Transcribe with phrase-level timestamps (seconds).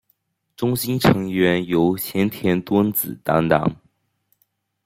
[0.57, 3.75] 中心成员由前田敦子担当。